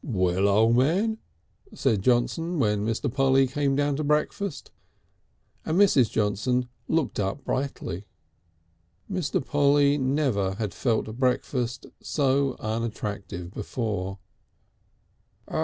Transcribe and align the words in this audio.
"Well, 0.00 0.46
O' 0.46 0.72
Man?" 0.72 1.18
said 1.74 2.02
Johnson, 2.02 2.60
when 2.60 2.86
Mr. 2.86 3.12
Polly 3.12 3.48
came 3.48 3.74
down 3.74 3.96
to 3.96 4.04
breakfast, 4.04 4.70
and 5.64 5.76
Mrs. 5.76 6.08
Johnson 6.08 6.68
looked 6.86 7.18
up 7.18 7.42
brightly. 7.44 8.04
Mr. 9.10 9.44
Polly 9.44 9.94
had 9.94 10.02
never 10.02 10.54
felt 10.70 11.06
breakfast 11.18 11.86
so 12.00 12.54
unattractive 12.60 13.52
before. 13.52 14.20